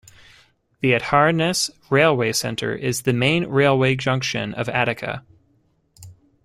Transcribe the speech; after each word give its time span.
The 0.79 0.93
Acharnes 0.95 1.69
Railway 1.91 2.31
Center 2.33 2.73
is 2.73 3.03
the 3.03 3.13
main 3.13 3.45
railway 3.45 3.95
junction 3.95 4.51
of 4.55 4.67
Attica. 4.67 5.23